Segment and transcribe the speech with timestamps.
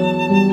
[0.00, 0.49] 嗯。